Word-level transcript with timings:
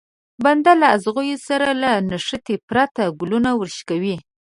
بنده 0.43 0.73
له 0.81 0.87
ازغيو 0.95 1.37
سره 1.47 1.67
له 1.81 1.91
نښتې 2.09 2.55
پرته 2.69 3.01
ګلونه 3.19 3.49
ورشکوي. 3.59 4.15